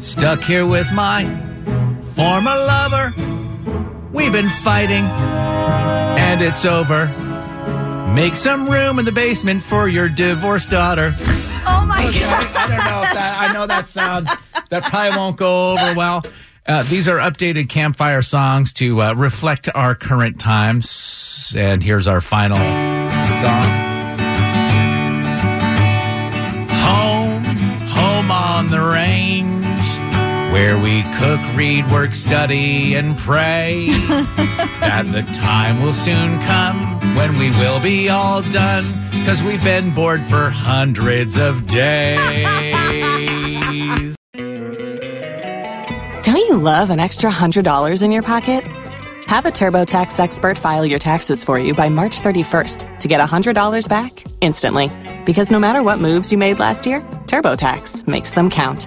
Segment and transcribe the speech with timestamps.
[0.00, 1.24] Stuck here with my
[2.14, 3.33] former lover.
[4.14, 7.06] We've been fighting, and it's over.
[8.14, 11.12] Make some room in the basement for your divorced daughter.
[11.66, 13.50] Oh my Okay, I don't know if that.
[13.50, 14.28] I know that sound
[14.70, 16.22] that probably won't go over well.
[16.64, 21.52] Uh, these are updated campfire songs to uh, reflect our current times.
[21.56, 23.93] And here's our final song.
[30.54, 33.88] Where we cook, read, work, study, and pray.
[34.78, 36.76] that the time will soon come
[37.16, 42.44] when we will be all done, because we've been bored for hundreds of days.
[46.22, 48.62] Don't you love an extra $100 in your pocket?
[49.26, 53.88] Have a TurboTax expert file your taxes for you by March 31st to get $100
[53.88, 54.88] back instantly.
[55.26, 58.86] Because no matter what moves you made last year, TurboTax makes them count.